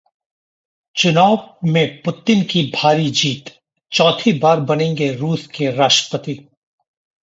[0.95, 3.49] चुनाव में पुतिन की भारी जीत,
[3.91, 6.33] चौथी बार बनेंगे रूस के राष्ट्रपति